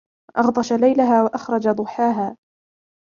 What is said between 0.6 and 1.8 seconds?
لَيْلَهَا وَأَخْرَجَ